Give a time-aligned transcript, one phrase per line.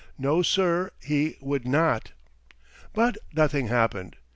[0.17, 2.13] No, sir, he would not.
[2.91, 4.15] But nothing happened!